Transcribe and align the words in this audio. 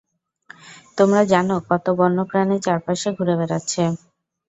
তোমরা 0.97 1.21
জানো 1.31 1.55
কত 1.69 1.85
বন্য 1.97 2.17
প্রাণী 2.29 2.57
চারপাশে 2.65 3.07
ঘুরে 3.17 3.33
বেড়াচ্ছে? 3.39 3.83